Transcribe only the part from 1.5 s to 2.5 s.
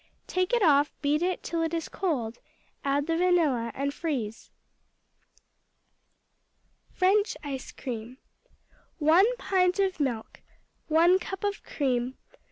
it is cold,